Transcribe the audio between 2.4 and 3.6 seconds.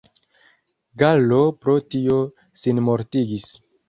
sinmortigis.